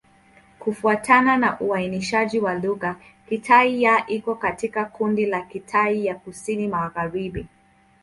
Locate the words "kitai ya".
5.41-6.15